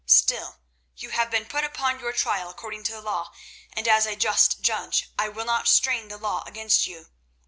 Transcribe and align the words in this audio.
Still, 0.07 0.57
you 0.95 1.11
have 1.11 1.29
been 1.29 1.45
put 1.45 1.63
upon 1.63 1.99
your 1.99 2.11
trial 2.11 2.49
according 2.49 2.81
to 2.85 2.91
the 2.91 3.01
law, 3.03 3.31
and 3.71 3.87
as 3.87 4.07
a 4.07 4.15
just 4.15 4.61
judge 4.61 5.11
I 5.19 5.29
will 5.29 5.45
not 5.45 5.67
strain 5.67 6.07
the 6.07 6.17
law 6.17 6.43
against 6.47 6.87
you. 6.87 7.11